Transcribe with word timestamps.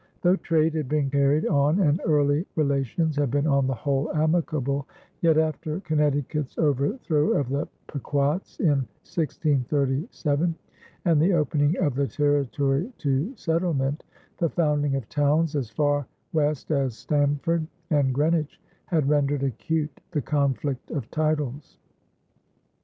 Though 0.23 0.35
trade 0.35 0.73
had 0.73 0.89
been 0.89 1.11
carried 1.11 1.45
on 1.45 1.79
and 1.79 2.01
early 2.03 2.47
relations 2.55 3.15
had 3.17 3.29
been 3.29 3.45
on 3.45 3.67
the 3.67 3.75
whole 3.75 4.11
amicable, 4.15 4.87
yet, 5.21 5.37
after 5.37 5.79
Connecticut's 5.81 6.57
overthrow 6.57 7.33
of 7.33 7.49
the 7.49 7.67
Pequots 7.85 8.59
in 8.59 8.87
1637 9.05 10.55
and 11.05 11.21
the 11.21 11.33
opening 11.33 11.77
of 11.77 11.93
the 11.93 12.07
territory 12.07 12.91
to 12.97 13.35
settlement, 13.35 14.03
the 14.39 14.49
founding 14.49 14.95
of 14.95 15.07
towns 15.07 15.55
as 15.55 15.69
far 15.69 16.07
west 16.33 16.71
as 16.71 16.97
Stamford 16.97 17.67
and 17.91 18.11
Greenwich 18.11 18.59
had 18.87 19.07
rendered 19.07 19.43
acute 19.43 19.99
the 20.09 20.21
conflict 20.23 20.89
of 20.89 21.11
titles. 21.11 21.77